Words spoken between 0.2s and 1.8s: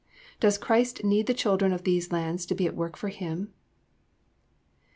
Does Christ need the children